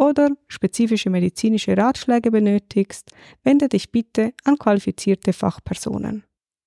oder 0.00 0.30
spezifische 0.48 1.10
medizinische 1.10 1.76
Ratschläge 1.76 2.30
benötigst, 2.30 3.12
wende 3.44 3.68
dich 3.68 3.92
bitte 3.92 4.32
an 4.44 4.56
qualifizierte 4.56 5.34
Fachpersonen. 5.34 6.24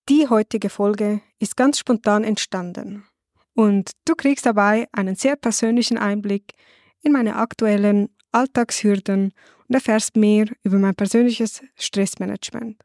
Die 0.08 0.28
heutige 0.30 0.70
Folge 0.70 1.22
ist 1.40 1.58
ganz 1.58 1.80
spontan 1.80 2.24
entstanden 2.24 3.06
und 3.56 3.92
du 4.06 4.14
kriegst 4.14 4.46
dabei 4.46 4.88
einen 4.92 5.16
sehr 5.16 5.36
persönlichen 5.36 5.98
Einblick 5.98 6.54
in 7.02 7.12
meine 7.12 7.36
aktuellen 7.36 8.10
Alltagshürden 8.32 9.34
und 9.68 9.76
erfährst 9.76 10.16
mehr 10.16 10.46
über 10.64 10.78
mein 10.78 10.96
persönliches 10.96 11.64
Stressmanagement. 11.76 12.84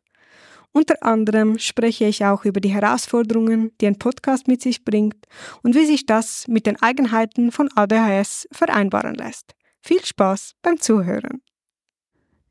Unter 0.73 1.03
anderem 1.03 1.59
spreche 1.59 2.07
ich 2.07 2.25
auch 2.25 2.45
über 2.45 2.61
die 2.61 2.73
Herausforderungen, 2.73 3.73
die 3.81 3.87
ein 3.87 3.99
Podcast 3.99 4.49
mit 4.49 4.63
sich 4.63 4.85
bringt 4.85 5.27
und 5.63 5.75
wie 5.75 5.87
sich 5.87 6.07
das 6.07 6.47
mit 6.49 6.67
den 6.67 6.81
Eigenheiten 6.81 7.53
von 7.53 7.69
ADHS 7.75 8.49
vereinbaren 8.53 9.15
lässt. 9.15 9.58
Viel 9.81 10.05
Spaß 10.05 10.55
beim 10.63 10.79
Zuhören. 10.81 11.43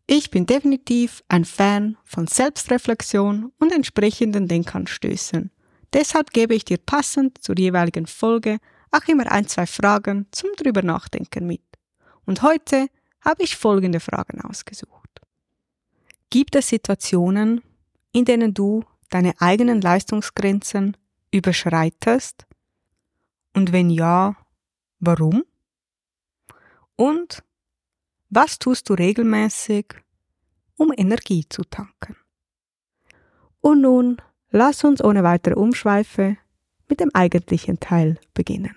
Ich 0.07 0.31
bin 0.31 0.45
definitiv 0.45 1.21
ein 1.27 1.43
Fan 1.43 1.97
von 2.05 2.27
Selbstreflexion 2.27 3.51
und 3.59 3.71
entsprechenden 3.73 4.47
Denkanstößen. 4.47 5.51
Deshalb 5.93 6.31
gebe 6.31 6.55
ich 6.55 6.63
dir 6.63 6.77
passend 6.77 7.43
zur 7.43 7.57
jeweiligen 7.57 8.07
Folge 8.07 8.57
auch 8.91 9.05
immer 9.07 9.29
ein, 9.31 9.47
zwei 9.47 9.65
Fragen 9.65 10.27
zum 10.31 10.49
drüber 10.55 10.81
nachdenken 10.81 11.45
mit. 11.45 11.61
Und 12.25 12.41
heute 12.41 12.87
habe 13.21 13.43
ich 13.43 13.57
folgende 13.57 13.99
Fragen 13.99 14.41
ausgesucht. 14.41 15.21
Gibt 16.29 16.55
es 16.55 16.69
Situationen, 16.69 17.61
in 18.11 18.25
denen 18.25 18.53
du 18.53 18.83
deine 19.09 19.33
eigenen 19.39 19.81
Leistungsgrenzen 19.81 20.95
überschreitest? 21.31 22.45
Und 23.53 23.71
wenn 23.71 23.89
ja, 23.89 24.35
warum? 24.99 25.43
Und 26.97 27.43
was 28.29 28.59
tust 28.59 28.89
du 28.89 28.93
regelmäßig, 28.93 29.85
um 30.75 30.91
Energie 30.95 31.45
zu 31.47 31.63
tanken? 31.63 32.17
Und 33.61 33.81
nun 33.81 34.17
lass 34.49 34.83
uns 34.83 35.03
ohne 35.03 35.23
weitere 35.23 35.53
Umschweife 35.55 36.37
mit 36.89 36.99
dem 36.99 37.11
eigentlichen 37.13 37.79
Teil 37.79 38.19
beginnen. 38.33 38.75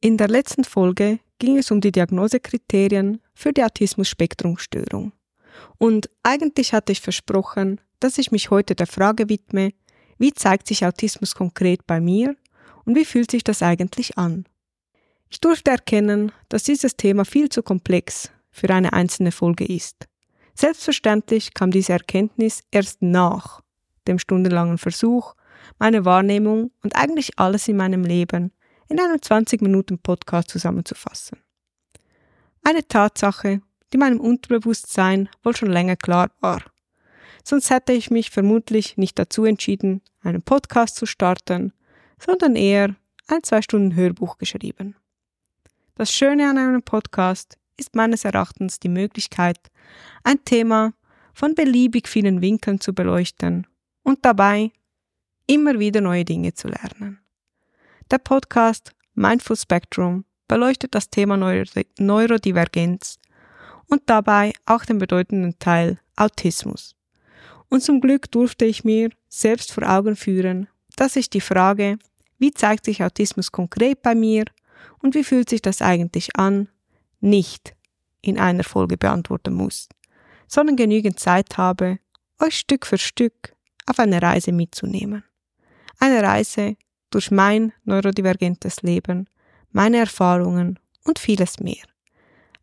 In 0.00 0.16
der 0.16 0.28
letzten 0.28 0.64
Folge 0.64 1.20
ging 1.38 1.58
es 1.58 1.70
um 1.70 1.80
die 1.80 1.92
Diagnosekriterien 1.92 3.20
für 3.34 3.52
die 3.52 3.62
Autismus-Spektrum-Störung. 3.62 5.12
Und 5.78 6.10
eigentlich 6.22 6.72
hatte 6.72 6.92
ich 6.92 7.00
versprochen, 7.00 7.80
dass 8.00 8.18
ich 8.18 8.32
mich 8.32 8.50
heute 8.50 8.74
der 8.74 8.88
Frage 8.88 9.28
widme, 9.28 9.72
wie 10.18 10.32
zeigt 10.32 10.66
sich 10.66 10.84
Autismus 10.84 11.34
konkret 11.34 11.86
bei 11.86 12.00
mir 12.00 12.36
und 12.84 12.96
wie 12.96 13.04
fühlt 13.04 13.30
sich 13.30 13.44
das 13.44 13.62
eigentlich 13.62 14.18
an? 14.18 14.44
Ich 15.32 15.40
durfte 15.40 15.70
erkennen, 15.70 16.30
dass 16.50 16.64
dieses 16.64 16.94
Thema 16.94 17.24
viel 17.24 17.48
zu 17.48 17.62
komplex 17.62 18.30
für 18.50 18.68
eine 18.68 18.92
einzelne 18.92 19.32
Folge 19.32 19.64
ist. 19.64 20.06
Selbstverständlich 20.54 21.54
kam 21.54 21.70
diese 21.70 21.94
Erkenntnis 21.94 22.62
erst 22.70 23.00
nach 23.00 23.62
dem 24.06 24.18
stundenlangen 24.18 24.76
Versuch, 24.76 25.34
meine 25.78 26.04
Wahrnehmung 26.04 26.70
und 26.82 26.96
eigentlich 26.96 27.38
alles 27.38 27.66
in 27.66 27.78
meinem 27.78 28.04
Leben 28.04 28.52
in 28.90 29.00
einem 29.00 29.22
20 29.22 29.62
Minuten 29.62 29.98
Podcast 29.98 30.50
zusammenzufassen. 30.50 31.38
Eine 32.62 32.86
Tatsache, 32.86 33.62
die 33.94 33.98
meinem 33.98 34.20
Unterbewusstsein 34.20 35.30
wohl 35.42 35.56
schon 35.56 35.70
länger 35.70 35.96
klar 35.96 36.30
war. 36.40 36.60
Sonst 37.42 37.70
hätte 37.70 37.94
ich 37.94 38.10
mich 38.10 38.28
vermutlich 38.28 38.98
nicht 38.98 39.18
dazu 39.18 39.46
entschieden, 39.46 40.02
einen 40.20 40.42
Podcast 40.42 40.96
zu 40.96 41.06
starten, 41.06 41.72
sondern 42.18 42.54
eher 42.54 42.94
ein 43.28 43.42
zwei 43.42 43.62
Stunden 43.62 43.94
Hörbuch 43.94 44.36
geschrieben. 44.36 44.94
Das 45.94 46.10
Schöne 46.10 46.48
an 46.48 46.56
einem 46.56 46.82
Podcast 46.82 47.58
ist 47.76 47.94
meines 47.94 48.24
Erachtens 48.24 48.80
die 48.80 48.88
Möglichkeit, 48.88 49.58
ein 50.24 50.42
Thema 50.42 50.94
von 51.34 51.54
beliebig 51.54 52.08
vielen 52.08 52.40
Winkeln 52.40 52.80
zu 52.80 52.94
beleuchten 52.94 53.66
und 54.02 54.24
dabei 54.24 54.72
immer 55.46 55.78
wieder 55.78 56.00
neue 56.00 56.24
Dinge 56.24 56.54
zu 56.54 56.68
lernen. 56.68 57.18
Der 58.10 58.16
Podcast 58.16 58.92
Mindful 59.14 59.56
Spectrum 59.56 60.24
beleuchtet 60.48 60.94
das 60.94 61.10
Thema 61.10 61.36
Neurodivergenz 61.36 63.18
und 63.86 64.02
dabei 64.06 64.54
auch 64.64 64.86
den 64.86 64.96
bedeutenden 64.96 65.58
Teil 65.58 66.00
Autismus. 66.16 66.96
Und 67.68 67.82
zum 67.82 68.00
Glück 68.00 68.30
durfte 68.30 68.64
ich 68.64 68.82
mir 68.82 69.10
selbst 69.28 69.72
vor 69.72 69.86
Augen 69.86 70.16
führen, 70.16 70.68
dass 70.96 71.16
ich 71.16 71.28
die 71.28 71.42
Frage, 71.42 71.98
wie 72.38 72.52
zeigt 72.52 72.86
sich 72.86 73.04
Autismus 73.04 73.52
konkret 73.52 74.00
bei 74.00 74.14
mir 74.14 74.46
und 75.00 75.14
wie 75.14 75.24
fühlt 75.24 75.48
sich 75.48 75.62
das 75.62 75.82
eigentlich 75.82 76.36
an, 76.36 76.68
nicht 77.20 77.74
in 78.20 78.38
einer 78.38 78.64
Folge 78.64 78.96
beantworten 78.96 79.54
muss, 79.54 79.88
sondern 80.46 80.76
genügend 80.76 81.18
Zeit 81.18 81.56
habe, 81.56 81.98
euch 82.40 82.58
Stück 82.58 82.86
für 82.86 82.98
Stück 82.98 83.54
auf 83.86 83.98
eine 83.98 84.20
Reise 84.20 84.52
mitzunehmen. 84.52 85.24
Eine 85.98 86.22
Reise 86.22 86.76
durch 87.10 87.30
mein 87.30 87.72
neurodivergentes 87.84 88.82
Leben, 88.82 89.28
meine 89.70 89.98
Erfahrungen 89.98 90.78
und 91.04 91.18
vieles 91.18 91.60
mehr. 91.60 91.84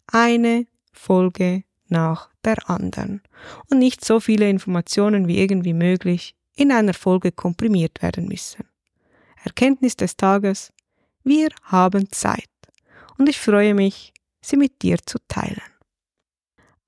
Eine 0.08 0.66
Folge 0.92 1.64
nach 1.88 2.30
der 2.44 2.70
anderen 2.70 3.22
und 3.70 3.80
nicht 3.80 4.04
so 4.04 4.20
viele 4.20 4.50
Informationen 4.50 5.28
wie 5.28 5.40
irgendwie 5.40 5.74
möglich 5.74 6.36
in 6.56 6.72
einer 6.72 6.94
Folge 6.94 7.32
komprimiert 7.32 8.02
werden 8.02 8.28
müssen. 8.28 8.66
Erkenntnis 9.44 9.96
des 9.96 10.18
Tages, 10.18 10.74
wir 11.24 11.50
haben 11.64 12.12
Zeit 12.12 12.50
und 13.18 13.30
ich 13.30 13.40
freue 13.40 13.74
mich, 13.74 14.14
sie 14.42 14.58
mit 14.58 14.82
dir 14.82 14.98
zu 15.06 15.18
teilen. 15.28 15.62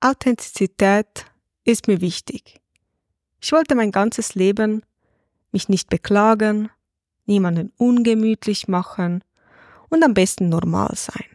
Authentizität 0.00 1.26
ist 1.64 1.86
mir 1.86 2.00
wichtig. 2.00 2.60
Ich 3.40 3.52
wollte 3.52 3.74
mein 3.74 3.92
ganzes 3.92 4.34
Leben 4.34 4.82
mich 5.52 5.68
nicht 5.68 5.90
beklagen, 5.90 6.70
niemanden 7.26 7.72
ungemütlich 7.76 8.68
machen 8.68 9.22
und 9.90 10.02
am 10.02 10.14
besten 10.14 10.48
normal 10.48 10.94
sein. 10.96 11.26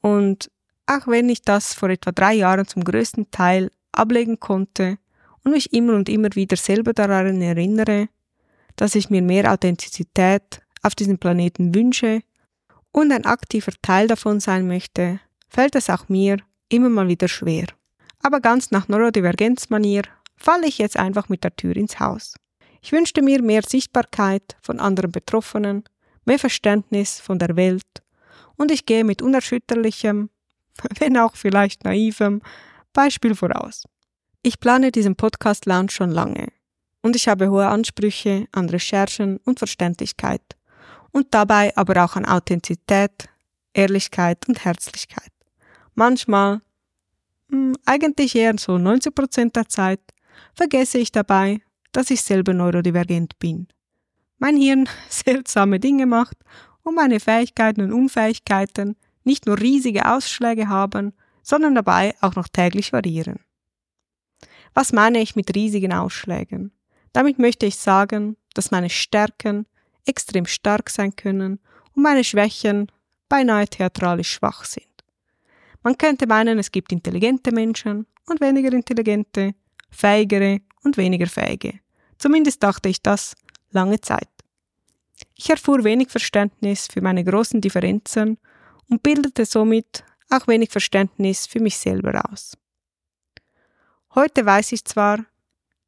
Und 0.00 0.50
auch 0.86 1.06
wenn 1.06 1.28
ich 1.28 1.42
das 1.42 1.74
vor 1.74 1.90
etwa 1.90 2.10
drei 2.10 2.34
Jahren 2.34 2.66
zum 2.66 2.84
größten 2.84 3.30
Teil 3.30 3.70
ablegen 3.92 4.40
konnte 4.40 4.98
und 5.44 5.52
mich 5.52 5.72
immer 5.72 5.94
und 5.94 6.08
immer 6.08 6.28
wieder 6.34 6.56
selber 6.56 6.92
daran 6.92 7.40
erinnere, 7.40 8.08
dass 8.76 8.94
ich 8.94 9.10
mir 9.10 9.22
mehr 9.22 9.52
Authentizität 9.52 10.60
auf 10.82 10.94
diesem 10.94 11.18
Planeten 11.18 11.74
wünsche 11.74 12.22
und 12.92 13.10
ein 13.10 13.24
aktiver 13.24 13.72
Teil 13.82 14.06
davon 14.06 14.40
sein 14.40 14.66
möchte, 14.66 15.20
fällt 15.48 15.74
es 15.74 15.90
auch 15.90 16.08
mir 16.08 16.38
immer 16.68 16.88
mal 16.88 17.08
wieder 17.08 17.28
schwer. 17.28 17.66
Aber 18.22 18.40
ganz 18.40 18.70
nach 18.70 18.88
Neurodivergenzmanier 18.88 20.02
falle 20.36 20.66
ich 20.66 20.78
jetzt 20.78 20.96
einfach 20.96 21.28
mit 21.28 21.42
der 21.44 21.56
Tür 21.56 21.76
ins 21.76 21.98
Haus. 21.98 22.34
Ich 22.80 22.92
wünschte 22.92 23.22
mir 23.22 23.42
mehr 23.42 23.62
Sichtbarkeit 23.62 24.56
von 24.62 24.80
anderen 24.80 25.12
Betroffenen, 25.12 25.84
mehr 26.24 26.38
Verständnis 26.38 27.20
von 27.20 27.38
der 27.38 27.56
Welt 27.56 28.02
und 28.56 28.70
ich 28.70 28.86
gehe 28.86 29.04
mit 29.04 29.22
unerschütterlichem, 29.22 30.30
wenn 30.98 31.16
auch 31.16 31.36
vielleicht 31.36 31.84
naivem, 31.84 32.42
Beispiel 32.92 33.34
voraus. 33.34 33.84
Ich 34.42 34.60
plane 34.60 34.92
diesen 34.92 35.16
Podcast 35.16 35.66
Lounge 35.66 35.90
schon 35.90 36.10
lange 36.10 36.48
und 37.02 37.16
ich 37.16 37.28
habe 37.28 37.50
hohe 37.50 37.66
Ansprüche 37.66 38.46
an 38.52 38.68
Recherchen 38.68 39.38
und 39.38 39.58
Verständlichkeit 39.58 40.42
und 41.12 41.28
dabei 41.30 41.76
aber 41.76 42.04
auch 42.04 42.16
an 42.16 42.24
Authentizität, 42.24 43.28
Ehrlichkeit 43.74 44.48
und 44.48 44.64
Herzlichkeit. 44.64 45.30
Manchmal, 45.94 46.60
hm, 47.50 47.76
eigentlich 47.86 48.34
eher 48.34 48.54
so 48.58 48.78
90 48.78 49.14
Prozent 49.14 49.56
der 49.56 49.68
Zeit, 49.68 50.00
vergesse 50.54 50.98
ich 50.98 51.12
dabei, 51.12 51.60
dass 51.92 52.10
ich 52.10 52.22
selber 52.22 52.54
neurodivergent 52.54 53.38
bin. 53.38 53.68
Mein 54.38 54.56
Hirn 54.56 54.88
seltsame 55.08 55.78
Dinge 55.78 56.06
macht 56.06 56.36
und 56.82 56.94
meine 56.96 57.20
Fähigkeiten 57.20 57.82
und 57.82 57.92
Unfähigkeiten 57.92 58.96
nicht 59.24 59.46
nur 59.46 59.60
riesige 59.60 60.10
Ausschläge 60.10 60.68
haben, 60.68 61.12
sondern 61.42 61.74
dabei 61.74 62.14
auch 62.20 62.34
noch 62.34 62.48
täglich 62.48 62.92
variieren. 62.92 63.40
Was 64.74 64.92
meine 64.92 65.20
ich 65.20 65.36
mit 65.36 65.54
riesigen 65.54 65.92
Ausschlägen? 65.92 66.72
Damit 67.12 67.38
möchte 67.38 67.66
ich 67.66 67.76
sagen, 67.76 68.36
dass 68.54 68.70
meine 68.70 68.90
Stärken 68.90 69.66
extrem 70.06 70.46
stark 70.46 70.90
sein 70.90 71.14
können 71.16 71.60
und 71.94 72.02
meine 72.02 72.24
Schwächen 72.24 72.90
beinahe 73.28 73.66
theatralisch 73.66 74.30
schwach 74.30 74.64
sind. 74.64 74.86
Man 75.82 75.98
könnte 75.98 76.26
meinen, 76.26 76.58
es 76.58 76.70
gibt 76.70 76.92
intelligente 76.92 77.52
Menschen 77.52 78.06
und 78.26 78.40
weniger 78.40 78.72
intelligente, 78.72 79.54
fähigere 79.90 80.60
und 80.84 80.96
weniger 80.96 81.26
fähige. 81.26 81.80
Zumindest 82.18 82.62
dachte 82.62 82.88
ich 82.88 83.02
das 83.02 83.34
lange 83.70 84.00
Zeit. 84.00 84.28
Ich 85.34 85.50
erfuhr 85.50 85.82
wenig 85.84 86.10
Verständnis 86.10 86.86
für 86.86 87.00
meine 87.00 87.24
großen 87.24 87.60
Differenzen 87.60 88.38
und 88.88 89.02
bildete 89.02 89.44
somit 89.44 90.04
auch 90.30 90.46
wenig 90.46 90.70
Verständnis 90.70 91.46
für 91.46 91.60
mich 91.60 91.76
selber 91.78 92.22
aus. 92.30 92.56
Heute 94.14 94.44
weiß 94.44 94.72
ich 94.72 94.84
zwar, 94.84 95.24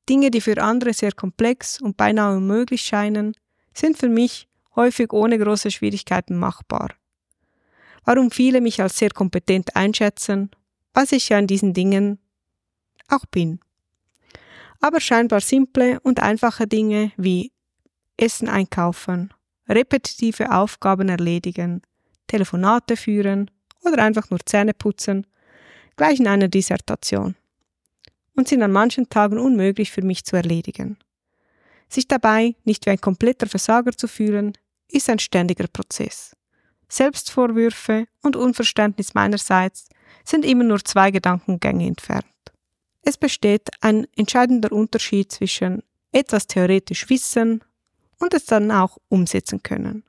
Dinge, 0.09 0.31
die 0.31 0.41
für 0.41 0.61
andere 0.63 0.93
sehr 0.93 1.13
komplex 1.13 1.81
und 1.81 1.97
beinahe 1.97 2.37
unmöglich 2.37 2.83
scheinen, 2.83 3.35
sind 3.75 3.99
für 3.99 4.09
mich 4.09 4.49
häufig 4.77 5.13
ohne 5.13 5.39
große 5.39 5.71
Schwierigkeiten 5.71 6.37
machbar. 6.37 6.91
Warum 8.05 8.31
viele 8.31 8.61
mich 8.61 8.81
als 8.81 8.99
sehr 8.99 9.11
kompetent 9.11 9.77
einschätzen, 9.77 10.51
was 10.93 11.13
ich 11.13 11.29
ja 11.29 11.39
in 11.39 11.47
diesen 11.47 11.73
Dingen 11.75 12.19
auch 13.09 13.27
bin. 13.27 13.61
Aber 14.81 15.01
scheinbar 15.01 15.41
simple 15.41 16.01
und 16.01 16.21
einfache 16.21 16.67
Dinge 16.67 17.13
wie 17.17 17.53
Essen 18.17 18.49
einkaufen, 18.49 19.33
repetitive 19.69 20.53
Aufgaben 20.53 21.09
erledigen, 21.09 21.83
Telefonate 22.27 22.97
führen 22.97 23.51
oder 23.83 24.03
einfach 24.03 24.31
nur 24.31 24.41
Zähne 24.45 24.75
putzen, 24.75 25.27
gleichen 25.97 26.27
einer 26.27 26.49
Dissertation 26.49 27.35
und 28.35 28.49
sind 28.49 28.63
an 28.63 28.73
manchen 28.73 29.09
Tagen 29.09 29.39
unmöglich 29.39 29.91
für 29.91 30.03
mich 30.03 30.25
zu 30.25 30.37
erledigen. 30.37 30.99
Sich 31.89 32.09
dabei 32.09 32.57
nicht 32.65 32.87
wie 32.87 32.91
ein 32.91 33.01
kompletter 33.01 33.47
Versager 33.47 33.93
zu 33.93 34.09
fühlen, 34.09 34.53
ist 34.89 35.09
ein 35.11 35.19
ständiger 35.19 35.67
Prozess. 35.69 36.37
Selbstvorwürfe 36.89 38.07
und 38.23 38.37
Unverständnis 38.37 39.15
meinerseits 39.15 39.89
sind 40.25 40.45
immer 40.45 40.65
nur 40.65 40.85
zwei 40.85 41.11
Gedankengänge 41.11 41.87
entfernt. 41.87 42.27
Es 43.03 43.19
besteht 43.19 43.69
ein 43.81 44.07
entscheidender 44.17 44.73
Unterschied 44.73 45.31
zwischen 45.31 45.83
etwas 46.13 46.47
theoretisch 46.47 47.09
wissen 47.11 47.63
und 48.19 48.33
es 48.33 48.47
dann 48.47 48.71
auch 48.71 48.99
umsetzen 49.09 49.63
können. 49.63 50.05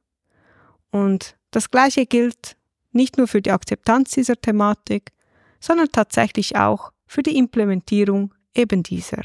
Und 0.92 1.36
das 1.51 1.72
Gleiche 1.72 2.06
gilt 2.06 2.56
nicht 2.92 3.18
nur 3.18 3.27
für 3.27 3.42
die 3.42 3.51
Akzeptanz 3.51 4.12
dieser 4.12 4.39
Thematik, 4.39 5.12
sondern 5.60 5.89
tatsächlich 5.92 6.56
auch 6.56 6.92
für 7.07 7.24
die 7.24 7.38
Implementierung 7.38 8.33
eben 8.54 8.83
dieser. 8.83 9.24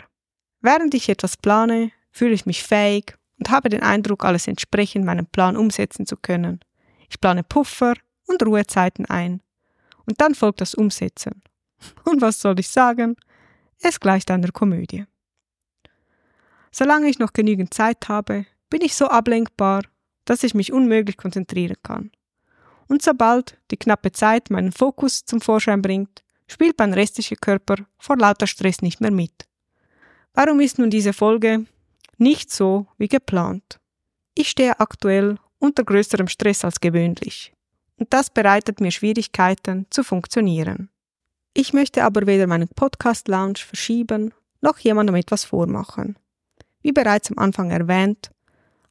Während 0.60 0.94
ich 0.94 1.08
etwas 1.08 1.36
plane, 1.36 1.92
fühle 2.10 2.34
ich 2.34 2.46
mich 2.46 2.62
fähig 2.62 3.16
und 3.38 3.50
habe 3.50 3.68
den 3.68 3.82
Eindruck, 3.82 4.24
alles 4.24 4.46
entsprechend 4.46 5.04
meinem 5.04 5.26
Plan 5.26 5.56
umsetzen 5.56 6.06
zu 6.06 6.16
können. 6.16 6.60
Ich 7.08 7.20
plane 7.20 7.42
Puffer 7.42 7.94
und 8.26 8.42
Ruhezeiten 8.42 9.06
ein. 9.06 9.40
Und 10.06 10.20
dann 10.20 10.34
folgt 10.34 10.60
das 10.60 10.74
Umsetzen. 10.74 11.42
Und 12.04 12.20
was 12.20 12.40
soll 12.40 12.58
ich 12.58 12.68
sagen? 12.68 13.16
Es 13.80 14.00
gleicht 14.00 14.30
einer 14.30 14.50
Komödie. 14.50 15.06
Solange 16.70 17.08
ich 17.08 17.18
noch 17.18 17.32
genügend 17.32 17.72
Zeit 17.72 18.08
habe, 18.08 18.46
bin 18.68 18.82
ich 18.82 18.94
so 18.94 19.06
ablenkbar, 19.06 19.82
dass 20.24 20.42
ich 20.42 20.54
mich 20.54 20.72
unmöglich 20.72 21.16
konzentrieren 21.16 21.76
kann. 21.82 22.10
Und 22.86 23.02
sobald 23.02 23.58
die 23.70 23.76
knappe 23.76 24.12
Zeit 24.12 24.50
meinen 24.50 24.72
Fokus 24.72 25.24
zum 25.24 25.40
Vorschein 25.40 25.80
bringt, 25.80 26.22
spielt 26.46 26.78
mein 26.78 26.92
restlicher 26.92 27.36
Körper 27.36 27.76
vor 27.98 28.16
lauter 28.16 28.46
Stress 28.46 28.82
nicht 28.82 29.00
mehr 29.00 29.10
mit. 29.10 29.46
Warum 30.34 30.60
ist 30.60 30.78
nun 30.78 30.90
diese 30.90 31.12
Folge 31.12 31.66
nicht 32.20 32.50
so 32.50 32.86
wie 32.98 33.08
geplant? 33.08 33.80
Ich 34.34 34.50
stehe 34.50 34.78
aktuell 34.78 35.38
unter 35.58 35.84
größerem 35.84 36.28
Stress 36.28 36.64
als 36.64 36.80
gewöhnlich. 36.80 37.52
Und 37.96 38.12
das 38.12 38.30
bereitet 38.30 38.80
mir 38.80 38.90
Schwierigkeiten 38.90 39.86
zu 39.90 40.02
funktionieren. 40.02 40.88
Ich 41.52 41.72
möchte 41.72 42.04
aber 42.04 42.26
weder 42.26 42.46
meinen 42.46 42.68
Podcast-Lounge 42.68 43.58
verschieben, 43.58 44.32
noch 44.60 44.78
jemandem 44.78 45.16
etwas 45.16 45.44
vormachen. 45.44 46.16
Wie 46.82 46.92
bereits 46.92 47.30
am 47.30 47.38
Anfang 47.38 47.70
erwähnt, 47.70 48.30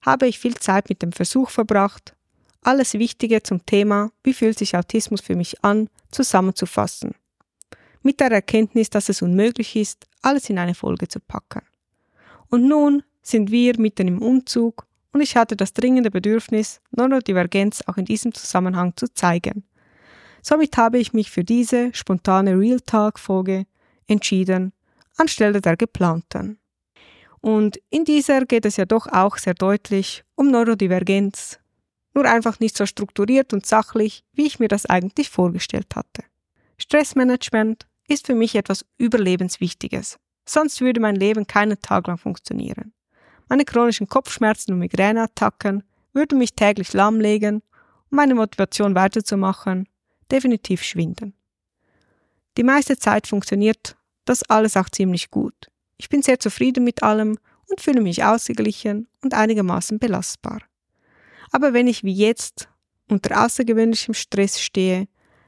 habe 0.02 0.28
ich 0.28 0.40
viel 0.40 0.56
Zeit 0.56 0.90
mit 0.90 1.02
dem 1.02 1.12
Versuch 1.12 1.50
verbracht, 1.50 2.16
alles 2.62 2.94
Wichtige 2.96 3.42
zum 3.42 3.66
Thema 3.66 4.12
Wie 4.24 4.34
fühlt 4.34 4.60
sich 4.60 4.76
Autismus 4.76 5.22
für 5.22 5.36
mich 5.36 5.64
an 5.64 5.90
zusammenzufassen 6.12 7.16
mit 8.02 8.20
der 8.20 8.32
Erkenntnis, 8.32 8.90
dass 8.90 9.10
es 9.10 9.22
unmöglich 9.22 9.76
ist, 9.76 10.08
alles 10.22 10.50
in 10.50 10.60
eine 10.60 10.76
Folge 10.76 11.08
zu 11.08 11.20
packen. 11.20 11.62
Und 12.50 12.68
nun 12.68 13.04
sind 13.22 13.52
wir 13.52 13.80
mitten 13.80 14.08
im 14.08 14.22
Umzug 14.22 14.88
und 15.12 15.22
ich 15.22 15.36
hatte 15.36 15.56
das 15.56 15.74
dringende 15.74 16.12
Bedürfnis, 16.12 16.82
Neurodivergenz 16.92 17.84
auch 17.88 17.98
in 17.98 18.06
diesem 18.06 18.34
Zusammenhang 18.34 18.94
zu 18.96 19.12
zeigen. 19.14 19.64
Somit 20.42 20.78
habe 20.78 21.00
ich 21.00 21.14
mich 21.14 21.32
für 21.32 21.44
diese 21.44 21.94
spontane 21.94 22.58
Real 22.58 22.80
Talk-Folge 22.80 23.66
entschieden, 24.08 24.74
anstelle 25.18 25.62
der 25.62 25.78
geplanten. 25.78 26.60
Und 27.42 27.80
in 27.90 28.06
dieser 28.06 28.46
geht 28.46 28.66
es 28.66 28.78
ja 28.78 28.86
doch 28.86 29.08
auch 29.08 29.38
sehr 29.38 29.54
deutlich 29.54 30.24
um 30.36 30.52
Neurodivergenz, 30.52 31.60
nur 32.14 32.26
einfach 32.26 32.60
nicht 32.60 32.76
so 32.76 32.86
strukturiert 32.86 33.54
und 33.54 33.66
sachlich, 33.66 34.24
wie 34.34 34.46
ich 34.46 34.60
mir 34.60 34.68
das 34.68 34.86
eigentlich 34.86 35.30
vorgestellt 35.30 35.96
hatte. 35.96 36.24
Stressmanagement 36.78 37.88
ist 38.08 38.26
für 38.26 38.36
mich 38.36 38.56
etwas 38.56 38.86
Überlebenswichtiges. 38.98 40.18
Sonst 40.48 40.82
würde 40.82 41.00
mein 41.00 41.16
Leben 41.16 41.46
keinen 41.46 41.80
Tag 41.82 42.08
lang 42.08 42.18
funktionieren. 42.18 42.94
Meine 43.50 43.66
chronischen 43.66 44.08
Kopfschmerzen 44.08 44.74
und 44.74 44.80
Migräneattacken 44.80 45.84
würden 46.14 46.38
mich 46.38 46.54
täglich 46.54 46.94
lahmlegen 46.94 47.56
und 47.56 48.16
meine 48.16 48.36
Motivation 48.36 48.96
weiterzumachen 48.96 49.90
definitiv 50.32 50.84
schwinden. 50.84 51.34
Die 52.58 52.64
meiste 52.64 52.98
Zeit 52.98 53.26
funktioniert 53.26 53.98
das 54.26 54.44
alles 54.44 54.78
auch 54.78 54.90
ziemlich 54.90 55.32
gut. 55.32 55.72
Ich 55.98 56.10
bin 56.10 56.22
sehr 56.22 56.40
zufrieden 56.40 56.84
mit 56.84 57.02
allem 57.02 57.38
und 57.68 57.82
fühle 57.82 58.02
mich 58.02 58.24
ausgeglichen 58.24 59.08
und 59.24 59.34
einigermaßen 59.34 59.98
belastbar. 59.98 60.62
Aber 61.52 61.74
wenn 61.74 61.88
ich 61.88 62.04
wie 62.04 62.14
jetzt 62.14 62.70
unter 63.10 63.44
außergewöhnlichem 63.44 64.14
Stress 64.14 64.62
stehe, 64.62 65.08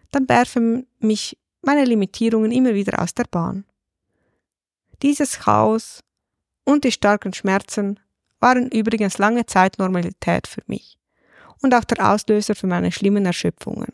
dann 0.10 0.27
werfen 0.27 0.88
mich 1.00 1.38
meine 1.62 1.86
Limitierungen 1.86 2.51
immer 2.51 2.74
wieder 2.74 3.01
aus 3.01 3.13
der 3.13 3.25
Bahn. 3.25 3.65
Dieses 5.03 5.39
Chaos 5.39 6.01
und 6.63 6.84
die 6.84 6.91
starken 6.91 7.34
Schmerzen 7.34 8.00
waren 8.39 8.70
übrigens 8.70 9.18
lange 9.18 9.46
Zeit 9.46 9.77
Normalität 9.77 10.48
für 10.48 10.62
mich 10.68 10.98
und 11.62 11.74
auch 11.74 11.84
der 11.84 12.12
Auslöser 12.12 12.56
für 12.56 12.68
meine 12.68 12.91
schlimmen 12.91 13.25
Erschöpfungen. 13.25 13.94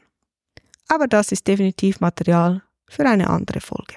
Aber 0.88 1.08
das 1.08 1.32
ist 1.32 1.48
definitiv 1.48 2.00
Material 2.00 2.62
für 2.90 3.06
eine 3.06 3.30
andere 3.30 3.60
Folge. 3.60 3.96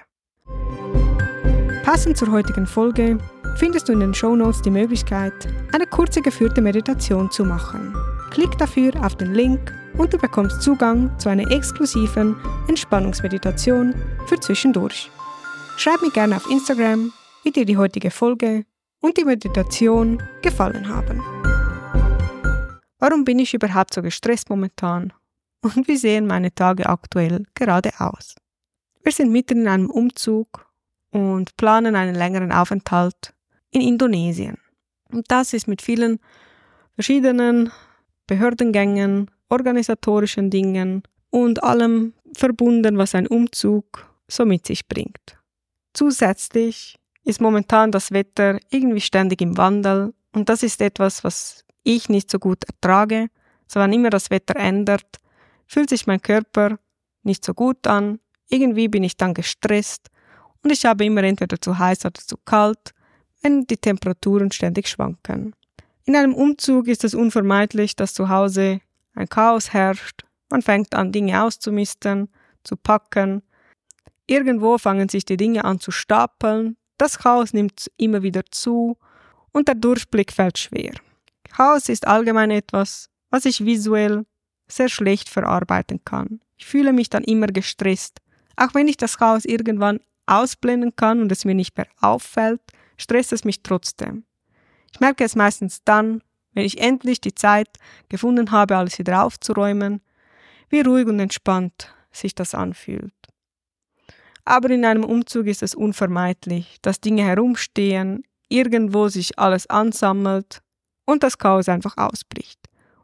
Passend 1.84 2.16
zur 2.16 2.30
heutigen 2.30 2.66
Folge 2.66 3.18
findest 3.56 3.88
du 3.88 3.92
in 3.92 4.00
den 4.00 4.14
Shownotes 4.14 4.62
die 4.62 4.70
Möglichkeit, 4.70 5.32
eine 5.72 5.86
kurze 5.86 6.20
geführte 6.20 6.60
Meditation 6.60 7.30
zu 7.30 7.44
machen. 7.44 7.94
Klick 8.30 8.56
dafür 8.58 8.92
auf 9.04 9.16
den 9.16 9.34
Link 9.34 9.72
und 9.98 10.12
du 10.12 10.18
bekommst 10.18 10.62
Zugang 10.62 11.16
zu 11.18 11.28
einer 11.28 11.50
exklusiven 11.50 12.36
Entspannungsmeditation 12.68 13.94
für 14.26 14.38
zwischendurch. 14.38 15.10
Schreib 15.76 16.00
mir 16.02 16.10
gerne 16.10 16.36
auf 16.36 16.48
Instagram, 16.50 17.12
wie 17.42 17.50
dir 17.50 17.64
die 17.64 17.76
heutige 17.76 18.10
Folge 18.10 18.64
und 19.00 19.16
die 19.16 19.24
Meditation 19.24 20.22
gefallen 20.42 20.88
haben. 20.88 21.20
Warum 22.98 23.24
bin 23.24 23.38
ich 23.38 23.54
überhaupt 23.54 23.94
so 23.94 24.02
gestresst 24.02 24.50
momentan? 24.50 25.12
Und 25.62 25.88
wie 25.88 25.96
sehen 25.96 26.26
meine 26.26 26.54
Tage 26.54 26.86
aktuell 26.88 27.46
gerade 27.54 27.92
aus? 27.98 28.34
Wir 29.02 29.12
sind 29.12 29.32
mitten 29.32 29.62
in 29.62 29.68
einem 29.68 29.90
Umzug 29.90 30.66
und 31.10 31.56
planen 31.56 31.96
einen 31.96 32.14
längeren 32.14 32.52
Aufenthalt 32.52 33.34
in 33.70 33.80
Indonesien. 33.80 34.58
Und 35.10 35.30
das 35.30 35.52
ist 35.52 35.66
mit 35.66 35.82
vielen 35.82 36.20
verschiedenen 36.94 37.72
Behördengängen, 38.26 39.30
organisatorischen 39.48 40.50
Dingen 40.50 41.02
und 41.30 41.62
allem 41.62 42.12
verbunden, 42.34 42.98
was 42.98 43.14
ein 43.14 43.26
Umzug 43.26 44.06
so 44.28 44.44
mit 44.44 44.66
sich 44.66 44.86
bringt. 44.86 45.38
Zusätzlich 45.94 46.99
ist 47.30 47.40
momentan 47.40 47.92
das 47.92 48.12
Wetter 48.12 48.58
irgendwie 48.70 49.00
ständig 49.00 49.40
im 49.40 49.56
Wandel 49.56 50.12
und 50.32 50.48
das 50.48 50.62
ist 50.62 50.80
etwas, 50.80 51.24
was 51.24 51.64
ich 51.82 52.08
nicht 52.08 52.30
so 52.30 52.38
gut 52.38 52.64
ertrage. 52.64 53.28
So 53.66 53.80
wann 53.80 53.92
immer 53.92 54.10
das 54.10 54.30
Wetter 54.30 54.56
ändert, 54.56 55.18
fühlt 55.66 55.88
sich 55.88 56.06
mein 56.06 56.20
Körper 56.20 56.78
nicht 57.22 57.44
so 57.44 57.54
gut 57.54 57.86
an, 57.86 58.18
irgendwie 58.48 58.88
bin 58.88 59.04
ich 59.04 59.16
dann 59.16 59.32
gestresst 59.32 60.10
und 60.62 60.70
ich 60.72 60.84
habe 60.84 61.04
immer 61.04 61.22
entweder 61.22 61.60
zu 61.60 61.78
heiß 61.78 62.04
oder 62.04 62.20
zu 62.20 62.36
kalt, 62.36 62.92
wenn 63.42 63.64
die 63.66 63.76
Temperaturen 63.76 64.50
ständig 64.50 64.88
schwanken. 64.88 65.54
In 66.04 66.16
einem 66.16 66.34
Umzug 66.34 66.88
ist 66.88 67.04
es 67.04 67.14
unvermeidlich, 67.14 67.96
dass 67.96 68.14
zu 68.14 68.28
Hause 68.28 68.80
ein 69.14 69.28
Chaos 69.28 69.72
herrscht. 69.72 70.24
Man 70.50 70.62
fängt 70.62 70.94
an, 70.94 71.12
Dinge 71.12 71.42
auszumisten, 71.42 72.28
zu 72.64 72.76
packen. 72.76 73.42
Irgendwo 74.26 74.78
fangen 74.78 75.08
sich 75.08 75.24
die 75.24 75.36
Dinge 75.36 75.64
an 75.64 75.80
zu 75.80 75.90
stapeln. 75.90 76.76
Das 77.00 77.18
Chaos 77.18 77.54
nimmt 77.54 77.90
immer 77.96 78.22
wieder 78.22 78.42
zu 78.50 78.98
und 79.52 79.68
der 79.68 79.74
Durchblick 79.74 80.30
fällt 80.34 80.58
schwer. 80.58 80.92
Chaos 81.48 81.88
ist 81.88 82.06
allgemein 82.06 82.50
etwas, 82.50 83.08
was 83.30 83.46
ich 83.46 83.64
visuell 83.64 84.26
sehr 84.68 84.90
schlecht 84.90 85.30
verarbeiten 85.30 86.04
kann. 86.04 86.42
Ich 86.58 86.66
fühle 86.66 86.92
mich 86.92 87.08
dann 87.08 87.24
immer 87.24 87.46
gestresst. 87.46 88.18
Auch 88.54 88.74
wenn 88.74 88.86
ich 88.86 88.98
das 88.98 89.16
Chaos 89.16 89.46
irgendwann 89.46 90.00
ausblenden 90.26 90.94
kann 90.94 91.22
und 91.22 91.32
es 91.32 91.46
mir 91.46 91.54
nicht 91.54 91.74
mehr 91.74 91.86
auffällt, 92.02 92.60
stresst 92.98 93.32
es 93.32 93.44
mich 93.44 93.62
trotzdem. 93.62 94.24
Ich 94.92 95.00
merke 95.00 95.24
es 95.24 95.34
meistens 95.34 95.82
dann, 95.82 96.22
wenn 96.52 96.66
ich 96.66 96.82
endlich 96.82 97.22
die 97.22 97.34
Zeit 97.34 97.78
gefunden 98.10 98.50
habe, 98.50 98.76
alles 98.76 98.98
wieder 98.98 99.24
aufzuräumen, 99.24 100.02
wie 100.68 100.82
ruhig 100.82 101.06
und 101.06 101.18
entspannt 101.18 101.94
sich 102.12 102.34
das 102.34 102.54
anfühlt. 102.54 103.14
Aber 104.44 104.70
in 104.70 104.84
einem 104.84 105.04
Umzug 105.04 105.46
ist 105.46 105.62
es 105.62 105.74
unvermeidlich, 105.74 106.78
dass 106.82 107.00
Dinge 107.00 107.24
herumstehen, 107.24 108.24
irgendwo 108.48 109.08
sich 109.08 109.38
alles 109.38 109.68
ansammelt 109.68 110.60
und 111.04 111.22
das 111.22 111.38
Chaos 111.38 111.68
einfach 111.68 111.96
ausbricht. 111.96 112.58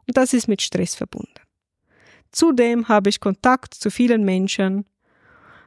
Und 0.07 0.17
das 0.17 0.33
ist 0.33 0.47
mit 0.47 0.61
Stress 0.61 0.95
verbunden. 0.95 1.33
Zudem 2.31 2.87
habe 2.87 3.09
ich 3.09 3.19
Kontakt 3.19 3.73
zu 3.73 3.89
vielen 3.89 4.23
Menschen, 4.23 4.85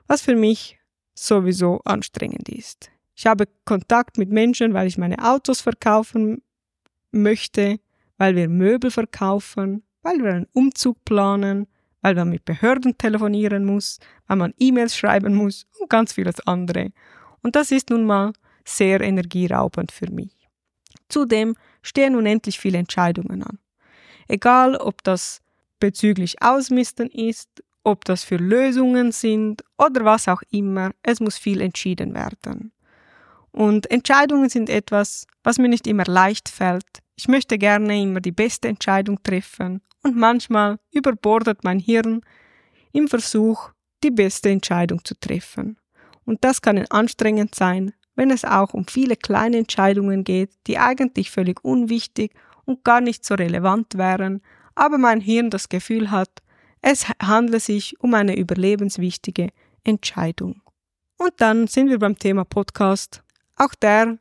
was 0.06 0.22
für 0.22 0.36
mich 0.36 0.78
sowieso 1.14 1.80
anstrengend 1.84 2.48
ist. 2.48 2.90
Ich 3.14 3.26
habe 3.26 3.46
Kontakt 3.64 4.18
mit 4.18 4.30
Menschen, 4.30 4.72
weil 4.72 4.86
ich 4.86 4.98
meine 4.98 5.18
Autos 5.22 5.60
verkaufen 5.60 6.42
möchte, 7.12 7.78
weil 8.16 8.36
wir 8.36 8.48
Möbel 8.48 8.90
verkaufen, 8.90 9.82
weil 10.02 10.18
wir 10.18 10.32
einen 10.32 10.48
Umzug 10.52 11.04
planen, 11.04 11.66
weil 12.02 12.14
man 12.14 12.28
mit 12.30 12.44
Behörden 12.44 12.96
telefonieren 12.96 13.64
muss, 13.64 13.98
weil 14.26 14.36
man 14.36 14.54
E-Mails 14.58 14.96
schreiben 14.96 15.34
muss 15.34 15.66
und 15.78 15.90
ganz 15.90 16.12
vieles 16.12 16.40
andere. 16.46 16.92
Und 17.42 17.56
das 17.56 17.70
ist 17.70 17.90
nun 17.90 18.04
mal 18.04 18.32
sehr 18.64 19.00
energieraubend 19.00 19.92
für 19.92 20.10
mich. 20.10 20.48
Zudem 21.08 21.56
stehen 21.82 22.16
unendlich 22.16 22.58
viele 22.58 22.78
Entscheidungen 22.78 23.42
an. 23.42 23.58
Egal, 24.28 24.76
ob 24.76 25.02
das 25.02 25.40
bezüglich 25.80 26.42
Ausmisten 26.42 27.08
ist, 27.08 27.48
ob 27.82 28.04
das 28.04 28.22
für 28.22 28.36
Lösungen 28.36 29.10
sind 29.10 29.64
oder 29.78 30.04
was 30.04 30.28
auch 30.28 30.42
immer, 30.50 30.92
es 31.02 31.20
muss 31.20 31.38
viel 31.38 31.60
entschieden 31.60 32.14
werden. 32.14 32.72
Und 33.52 33.90
Entscheidungen 33.90 34.48
sind 34.48 34.68
etwas, 34.68 35.26
was 35.42 35.58
mir 35.58 35.68
nicht 35.68 35.86
immer 35.86 36.04
leicht 36.04 36.48
fällt. 36.48 36.86
Ich 37.16 37.26
möchte 37.26 37.58
gerne 37.58 38.00
immer 38.00 38.20
die 38.20 38.32
beste 38.32 38.68
Entscheidung 38.68 39.22
treffen 39.22 39.82
und 40.02 40.16
manchmal 40.16 40.78
überbordet 40.90 41.64
mein 41.64 41.78
Hirn 41.78 42.22
im 42.92 43.08
Versuch, 43.08 43.70
die 44.02 44.10
beste 44.10 44.50
Entscheidung 44.50 45.04
zu 45.04 45.18
treffen. 45.18 45.78
Und 46.24 46.44
das 46.44 46.62
kann 46.62 46.78
anstrengend 46.90 47.54
sein, 47.54 47.92
wenn 48.14 48.30
es 48.30 48.44
auch 48.44 48.74
um 48.74 48.86
viele 48.86 49.16
kleine 49.16 49.58
Entscheidungen 49.58 50.24
geht, 50.24 50.50
die 50.66 50.78
eigentlich 50.78 51.30
völlig 51.30 51.64
unwichtig 51.64 52.32
und 52.64 52.84
gar 52.84 53.00
nicht 53.00 53.24
so 53.24 53.34
relevant 53.34 53.96
wären, 53.96 54.42
aber 54.74 54.98
mein 54.98 55.20
Hirn 55.20 55.50
das 55.50 55.68
Gefühl 55.68 56.10
hat, 56.10 56.30
es 56.82 57.06
handle 57.22 57.60
sich 57.60 58.00
um 58.00 58.14
eine 58.14 58.36
überlebenswichtige 58.36 59.50
Entscheidung. 59.84 60.62
Und 61.18 61.32
dann 61.38 61.66
sind 61.66 61.90
wir 61.90 61.98
beim 61.98 62.18
Thema 62.18 62.44
Podcast 62.44 63.22
auch 63.60 63.74
der 63.74 64.16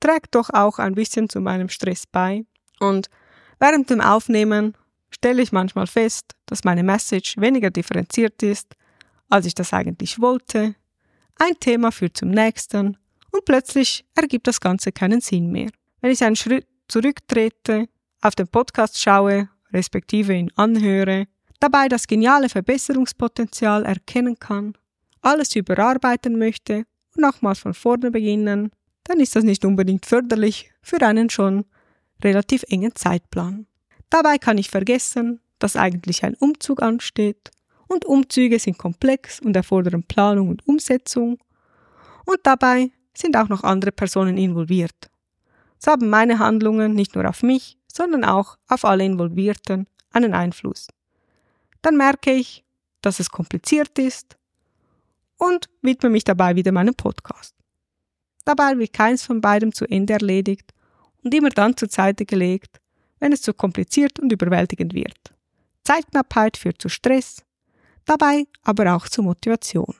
trägt 0.00 0.34
doch 0.34 0.50
auch 0.50 0.78
ein 0.78 0.94
bisschen 0.94 1.30
zu 1.30 1.40
meinem 1.40 1.70
Stress 1.70 2.06
bei. 2.06 2.44
Und 2.78 3.08
während 3.58 3.88
dem 3.88 4.02
Aufnehmen 4.02 4.76
stelle 5.22 5.42
ich 5.42 5.52
manchmal 5.52 5.86
fest, 5.86 6.32
dass 6.46 6.64
meine 6.64 6.82
Message 6.82 7.36
weniger 7.36 7.70
differenziert 7.70 8.42
ist, 8.42 8.74
als 9.28 9.46
ich 9.46 9.54
das 9.54 9.72
eigentlich 9.72 10.20
wollte. 10.20 10.74
Ein 11.36 11.60
Thema 11.60 11.92
führt 11.92 12.16
zum 12.16 12.30
nächsten 12.30 12.98
und 13.30 13.44
plötzlich 13.44 14.04
ergibt 14.16 14.48
das 14.48 14.60
Ganze 14.60 14.90
keinen 14.90 15.20
Sinn 15.20 15.52
mehr. 15.52 15.70
Wenn 16.00 16.10
ich 16.10 16.24
einen 16.24 16.34
Schritt 16.34 16.66
zurücktrete, 16.88 17.86
auf 18.20 18.34
den 18.34 18.48
Podcast 18.48 19.00
schaue, 19.00 19.48
respektive 19.72 20.34
ihn 20.34 20.50
anhöre, 20.56 21.28
dabei 21.60 21.88
das 21.88 22.08
geniale 22.08 22.48
Verbesserungspotenzial 22.48 23.84
erkennen 23.84 24.40
kann, 24.40 24.76
alles 25.20 25.54
überarbeiten 25.54 26.36
möchte 26.36 26.78
und 27.14 27.22
nochmals 27.22 27.60
von 27.60 27.74
vorne 27.74 28.10
beginnen, 28.10 28.72
dann 29.04 29.20
ist 29.20 29.36
das 29.36 29.44
nicht 29.44 29.64
unbedingt 29.64 30.04
förderlich 30.04 30.72
für 30.82 31.00
einen 31.00 31.30
schon 31.30 31.64
relativ 32.24 32.64
engen 32.68 32.96
Zeitplan. 32.96 33.68
Dabei 34.12 34.36
kann 34.36 34.58
ich 34.58 34.68
vergessen, 34.68 35.40
dass 35.58 35.74
eigentlich 35.74 36.22
ein 36.22 36.34
Umzug 36.34 36.82
ansteht 36.82 37.50
und 37.88 38.04
Umzüge 38.04 38.58
sind 38.58 38.76
komplex 38.76 39.40
und 39.40 39.56
erfordern 39.56 40.02
Planung 40.02 40.50
und 40.50 40.68
Umsetzung 40.68 41.38
und 42.26 42.38
dabei 42.42 42.90
sind 43.14 43.38
auch 43.38 43.48
noch 43.48 43.64
andere 43.64 43.90
Personen 43.90 44.36
involviert. 44.36 45.10
So 45.78 45.92
haben 45.92 46.10
meine 46.10 46.38
Handlungen 46.38 46.92
nicht 46.92 47.14
nur 47.14 47.26
auf 47.26 47.42
mich, 47.42 47.78
sondern 47.90 48.22
auch 48.22 48.58
auf 48.68 48.84
alle 48.84 49.02
Involvierten 49.02 49.86
einen 50.10 50.34
Einfluss. 50.34 50.88
Dann 51.80 51.96
merke 51.96 52.32
ich, 52.32 52.66
dass 53.00 53.18
es 53.18 53.30
kompliziert 53.30 53.98
ist 53.98 54.36
und 55.38 55.70
widme 55.80 56.10
mich 56.10 56.24
dabei 56.24 56.54
wieder 56.54 56.70
meinem 56.70 56.94
Podcast. 56.94 57.54
Dabei 58.44 58.76
wird 58.76 58.92
keins 58.92 59.22
von 59.22 59.40
beidem 59.40 59.72
zu 59.72 59.86
Ende 59.86 60.12
erledigt 60.12 60.74
und 61.24 61.32
immer 61.32 61.48
dann 61.48 61.78
zur 61.78 61.88
Seite 61.88 62.26
gelegt, 62.26 62.81
wenn 63.22 63.32
es 63.32 63.40
zu 63.40 63.54
kompliziert 63.54 64.18
und 64.18 64.32
überwältigend 64.32 64.94
wird. 64.94 65.32
Zeitknappheit 65.84 66.56
führt 66.56 66.82
zu 66.82 66.88
Stress, 66.88 67.44
dabei 68.04 68.46
aber 68.64 68.96
auch 68.96 69.08
zu 69.08 69.22
Motivation. 69.22 69.94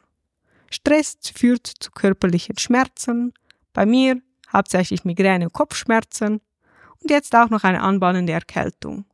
Stress 0.68 1.18
führt 1.32 1.68
zu 1.68 1.92
körperlichen 1.92 2.58
Schmerzen, 2.58 3.32
bei 3.72 3.86
mir 3.86 4.20
hauptsächlich 4.52 5.04
Migräne 5.04 5.44
und 5.44 5.52
Kopfschmerzen 5.52 6.40
und 6.98 7.10
jetzt 7.10 7.32
auch 7.36 7.48
noch 7.48 7.62
eine 7.62 7.80
anbahnende 7.80 8.32
Erkältung. 8.32 9.04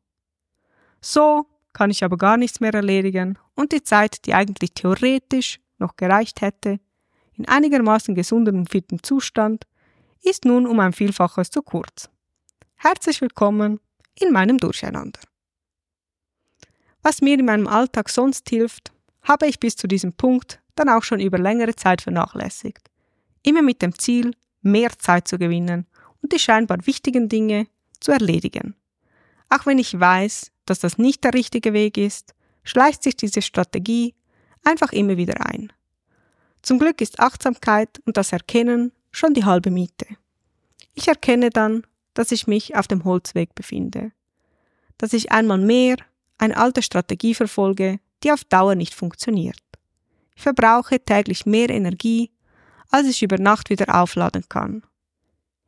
So 1.02 1.44
kann 1.74 1.90
ich 1.90 2.02
aber 2.02 2.16
gar 2.16 2.38
nichts 2.38 2.60
mehr 2.60 2.72
erledigen 2.72 3.38
und 3.54 3.72
die 3.72 3.82
Zeit, 3.82 4.24
die 4.24 4.32
eigentlich 4.32 4.72
theoretisch 4.72 5.60
noch 5.76 5.96
gereicht 5.96 6.40
hätte, 6.40 6.80
in 7.34 7.46
einigermaßen 7.46 8.14
gesundem 8.14 8.56
und 8.56 8.70
fitten 8.70 9.02
Zustand, 9.02 9.66
ist 10.22 10.46
nun 10.46 10.66
um 10.66 10.80
ein 10.80 10.94
Vielfaches 10.94 11.50
zu 11.50 11.60
kurz. 11.60 12.08
Herzlich 12.76 13.20
willkommen 13.20 13.80
in 14.20 14.32
meinem 14.32 14.58
Durcheinander. 14.58 15.20
Was 17.02 17.20
mir 17.20 17.38
in 17.38 17.44
meinem 17.44 17.66
Alltag 17.66 18.08
sonst 18.08 18.48
hilft, 18.48 18.92
habe 19.22 19.46
ich 19.46 19.60
bis 19.60 19.76
zu 19.76 19.86
diesem 19.86 20.12
Punkt 20.12 20.60
dann 20.74 20.88
auch 20.88 21.02
schon 21.02 21.20
über 21.20 21.38
längere 21.38 21.74
Zeit 21.74 22.02
vernachlässigt. 22.02 22.90
Immer 23.42 23.62
mit 23.62 23.82
dem 23.82 23.98
Ziel, 23.98 24.32
mehr 24.62 24.90
Zeit 24.98 25.28
zu 25.28 25.38
gewinnen 25.38 25.86
und 26.22 26.32
die 26.32 26.38
scheinbar 26.38 26.86
wichtigen 26.86 27.28
Dinge 27.28 27.66
zu 28.00 28.12
erledigen. 28.12 28.74
Auch 29.48 29.66
wenn 29.66 29.78
ich 29.78 29.98
weiß, 29.98 30.50
dass 30.66 30.80
das 30.80 30.98
nicht 30.98 31.24
der 31.24 31.34
richtige 31.34 31.72
Weg 31.72 31.96
ist, 31.96 32.34
schleicht 32.64 33.02
sich 33.02 33.16
diese 33.16 33.42
Strategie 33.42 34.14
einfach 34.64 34.92
immer 34.92 35.16
wieder 35.16 35.46
ein. 35.46 35.72
Zum 36.62 36.78
Glück 36.78 37.00
ist 37.00 37.20
Achtsamkeit 37.20 38.00
und 38.04 38.16
das 38.16 38.32
Erkennen 38.32 38.92
schon 39.10 39.34
die 39.34 39.44
halbe 39.44 39.70
Miete. 39.70 40.06
Ich 40.94 41.08
erkenne 41.08 41.50
dann, 41.50 41.86
dass 42.18 42.32
ich 42.32 42.48
mich 42.48 42.74
auf 42.74 42.88
dem 42.88 43.04
Holzweg 43.04 43.54
befinde, 43.54 44.10
dass 44.96 45.12
ich 45.12 45.30
einmal 45.30 45.58
mehr 45.58 45.98
eine 46.36 46.56
alte 46.56 46.82
Strategie 46.82 47.32
verfolge, 47.32 48.00
die 48.24 48.32
auf 48.32 48.42
Dauer 48.42 48.74
nicht 48.74 48.92
funktioniert. 48.92 49.62
Ich 50.34 50.42
verbrauche 50.42 50.98
täglich 50.98 51.46
mehr 51.46 51.70
Energie, 51.70 52.32
als 52.90 53.06
ich 53.06 53.22
über 53.22 53.38
Nacht 53.38 53.70
wieder 53.70 54.02
aufladen 54.02 54.44
kann. 54.48 54.82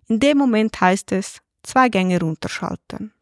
In 0.09 0.19
dem 0.19 0.39
Moment 0.39 0.81
heißt 0.81 1.13
es, 1.13 1.41
zwei 1.63 1.89
Gänge 1.89 2.19
runterschalten. 2.19 3.13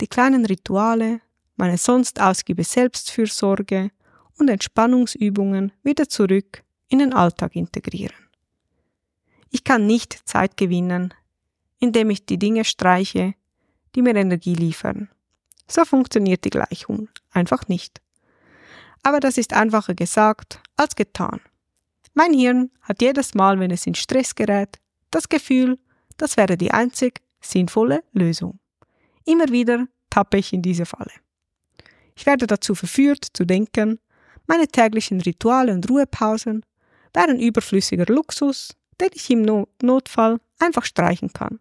Die 0.00 0.06
kleinen 0.06 0.46
Rituale, 0.46 1.20
meine 1.56 1.76
sonst 1.76 2.18
ausgiebige 2.18 2.66
Selbstfürsorge 2.66 3.90
und 4.38 4.48
Entspannungsübungen 4.48 5.72
wieder 5.82 6.08
zurück 6.08 6.62
in 6.88 7.00
den 7.00 7.12
Alltag 7.12 7.56
integrieren. 7.56 8.16
Ich 9.50 9.64
kann 9.64 9.86
nicht 9.86 10.26
Zeit 10.26 10.56
gewinnen, 10.56 11.12
indem 11.82 12.10
ich 12.10 12.24
die 12.24 12.38
Dinge 12.38 12.64
streiche, 12.64 13.34
die 13.96 14.02
mir 14.02 14.14
Energie 14.14 14.54
liefern. 14.54 15.10
So 15.66 15.84
funktioniert 15.84 16.44
die 16.44 16.50
Gleichung 16.50 17.08
einfach 17.32 17.66
nicht. 17.66 18.00
Aber 19.02 19.18
das 19.18 19.36
ist 19.36 19.52
einfacher 19.52 19.94
gesagt 19.94 20.60
als 20.76 20.94
getan. 20.94 21.40
Mein 22.14 22.34
Hirn 22.34 22.70
hat 22.82 23.02
jedes 23.02 23.34
Mal, 23.34 23.58
wenn 23.58 23.72
es 23.72 23.84
in 23.84 23.96
Stress 23.96 24.36
gerät, 24.36 24.78
das 25.10 25.28
Gefühl, 25.28 25.76
das 26.18 26.36
wäre 26.36 26.56
die 26.56 26.70
einzig 26.70 27.20
sinnvolle 27.40 28.04
Lösung. 28.12 28.60
Immer 29.24 29.48
wieder 29.48 29.88
tappe 30.08 30.38
ich 30.38 30.52
in 30.52 30.62
diese 30.62 30.86
Falle. 30.86 31.10
Ich 32.14 32.26
werde 32.26 32.46
dazu 32.46 32.76
verführt 32.76 33.26
zu 33.32 33.44
denken, 33.44 33.98
meine 34.46 34.68
täglichen 34.68 35.20
Rituale 35.20 35.72
und 35.72 35.90
Ruhepausen 35.90 36.64
wären 37.12 37.40
überflüssiger 37.40 38.06
Luxus, 38.06 38.76
den 39.00 39.10
ich 39.14 39.28
im 39.30 39.66
Notfall 39.82 40.38
einfach 40.60 40.84
streichen 40.84 41.32
kann. 41.32 41.58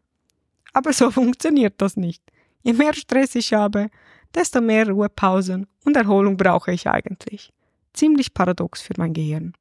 Aber 0.73 0.93
so 0.93 1.11
funktioniert 1.19 1.75
das 1.77 1.97
nicht. 1.97 2.23
Je 2.63 2.73
mehr 2.73 2.93
Stress 2.93 3.35
ich 3.35 3.53
habe, 3.53 3.89
desto 4.33 4.61
mehr 4.61 4.87
Ruhepausen 4.89 5.67
und 5.85 5.97
Erholung 5.97 6.37
brauche 6.37 6.71
ich 6.71 6.87
eigentlich. 6.87 7.51
Ziemlich 7.93 8.33
paradox 8.33 8.81
für 8.81 8.93
mein 8.97 9.13
Gehirn. 9.13 9.53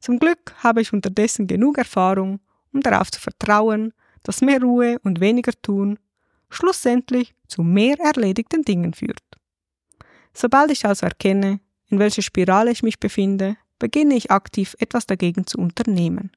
Zum 0.00 0.18
Glück 0.18 0.54
habe 0.58 0.80
ich 0.80 0.92
unterdessen 0.92 1.46
genug 1.46 1.78
Erfahrung, 1.78 2.40
um 2.72 2.80
darauf 2.80 3.10
zu 3.10 3.20
vertrauen, 3.20 3.92
dass 4.22 4.40
mehr 4.40 4.60
Ruhe 4.60 4.98
und 5.02 5.20
weniger 5.20 5.52
tun 5.62 5.98
schlussendlich 6.50 7.34
zu 7.48 7.62
mehr 7.62 7.98
erledigten 8.00 8.62
Dingen 8.62 8.94
führt. 8.94 9.22
Sobald 10.32 10.70
ich 10.70 10.86
also 10.86 11.06
erkenne, 11.06 11.60
in 11.88 11.98
welcher 11.98 12.22
Spirale 12.22 12.70
ich 12.70 12.82
mich 12.82 12.98
befinde, 12.98 13.56
beginne 13.78 14.14
ich 14.14 14.30
aktiv 14.30 14.74
etwas 14.78 15.06
dagegen 15.06 15.46
zu 15.46 15.58
unternehmen. 15.58 16.32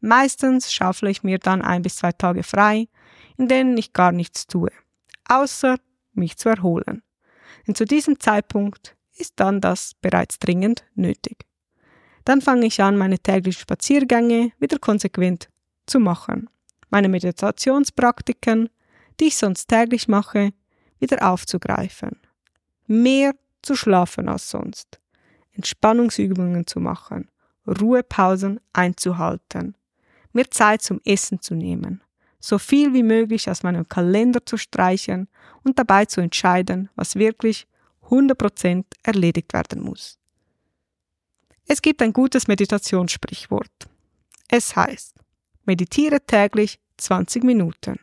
Meistens 0.00 0.72
schaffle 0.72 1.10
ich 1.10 1.22
mir 1.22 1.38
dann 1.38 1.62
ein 1.62 1.82
bis 1.82 1.96
zwei 1.96 2.12
Tage 2.12 2.42
frei, 2.42 2.88
in 3.40 3.48
denen 3.48 3.78
ich 3.78 3.94
gar 3.94 4.12
nichts 4.12 4.46
tue, 4.46 4.70
außer 5.26 5.78
mich 6.12 6.36
zu 6.36 6.50
erholen. 6.50 7.02
Denn 7.66 7.74
zu 7.74 7.86
diesem 7.86 8.20
Zeitpunkt 8.20 8.96
ist 9.16 9.40
dann 9.40 9.62
das 9.62 9.94
bereits 9.94 10.38
dringend 10.38 10.84
nötig. 10.94 11.46
Dann 12.26 12.42
fange 12.42 12.66
ich 12.66 12.82
an, 12.82 12.98
meine 12.98 13.18
täglichen 13.18 13.62
Spaziergänge 13.62 14.52
wieder 14.58 14.78
konsequent 14.78 15.48
zu 15.86 16.00
machen, 16.00 16.50
meine 16.90 17.08
Meditationspraktiken, 17.08 18.68
die 19.18 19.28
ich 19.28 19.38
sonst 19.38 19.68
täglich 19.68 20.06
mache, 20.06 20.52
wieder 20.98 21.26
aufzugreifen, 21.26 22.20
mehr 22.86 23.32
zu 23.62 23.74
schlafen 23.74 24.28
als 24.28 24.50
sonst, 24.50 25.00
Entspannungsübungen 25.52 26.66
zu 26.66 26.78
machen, 26.78 27.30
Ruhepausen 27.66 28.60
einzuhalten, 28.74 29.76
mir 30.34 30.50
Zeit 30.50 30.82
zum 30.82 31.00
Essen 31.06 31.40
zu 31.40 31.54
nehmen, 31.54 32.02
so 32.40 32.58
viel 32.58 32.94
wie 32.94 33.02
möglich 33.02 33.48
aus 33.48 33.62
meinem 33.62 33.88
Kalender 33.88 34.44
zu 34.44 34.56
streichen 34.56 35.28
und 35.62 35.78
dabei 35.78 36.06
zu 36.06 36.20
entscheiden, 36.20 36.88
was 36.96 37.14
wirklich 37.14 37.68
100% 38.08 38.84
erledigt 39.02 39.52
werden 39.52 39.82
muss. 39.82 40.18
Es 41.66 41.82
gibt 41.82 42.02
ein 42.02 42.12
gutes 42.12 42.48
Meditationssprichwort. 42.48 43.88
Es 44.48 44.74
heißt, 44.74 45.14
meditiere 45.64 46.20
täglich 46.20 46.80
20 46.96 47.44
Minuten. 47.44 48.00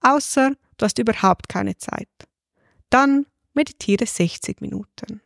Außer 0.00 0.52
du 0.76 0.84
hast 0.84 0.98
überhaupt 0.98 1.48
keine 1.48 1.76
Zeit. 1.78 2.08
Dann 2.90 3.26
meditiere 3.54 4.04
60 4.04 4.60
Minuten. 4.60 5.22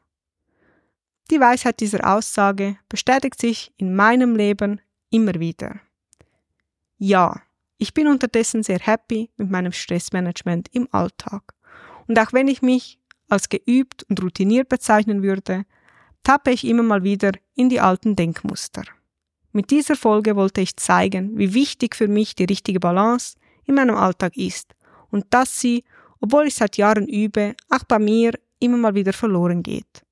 Die 1.31 1.41
Weisheit 1.41 1.81
dieser 1.81 2.07
Aussage 2.07 2.79
bestätigt 2.89 3.41
sich 3.41 3.73
in 3.77 3.97
meinem 3.97 4.37
Leben 4.37 4.81
immer 5.11 5.35
wieder. 5.35 5.81
Ja, 6.99 7.43
ich 7.79 7.93
bin 7.93 8.09
unterdessen 8.09 8.63
sehr 8.63 8.79
happy 8.79 9.31
mit 9.37 9.51
meinem 9.51 9.73
Stressmanagement 9.73 10.69
im 10.73 10.89
Alltag. 10.93 11.43
Und 12.07 12.19
auch 12.19 12.33
wenn 12.33 12.49
ich 12.49 12.63
mich 12.63 12.99
als 13.29 13.49
geübt 13.49 14.05
und 14.09 14.23
routiniert 14.23 14.69
bezeichnen 14.69 15.23
würde, 15.23 15.65
tappe 16.23 16.51
ich 16.53 16.67
immer 16.67 16.83
mal 16.83 17.03
wieder 17.03 17.33
in 17.55 17.69
die 17.69 17.81
alten 17.81 18.17
Denkmuster. 18.17 18.85
Mit 19.53 19.71
dieser 19.71 19.97
Folge 19.97 20.37
wollte 20.37 20.61
ich 20.61 20.77
zeigen, 20.77 21.37
wie 21.37 21.55
wichtig 21.55 21.97
für 21.97 22.09
mich 22.09 22.35
die 22.35 22.45
richtige 22.45 22.81
Balance 22.81 23.37
in 23.65 23.75
meinem 23.75 23.97
Alltag 23.97 24.37
ist 24.37 24.75
und 25.11 25.27
dass 25.31 25.61
sie, 25.61 25.85
obwohl 26.21 26.47
ich 26.47 26.55
seit 26.55 26.77
Jahren 26.77 27.09
übe, 27.09 27.55
auch 27.69 27.85
bei 27.85 27.99
mir 27.99 28.33
immer 28.59 28.77
mal 28.77 28.95
wieder 28.95 29.13
verloren 29.13 29.63
geht. 29.63 30.03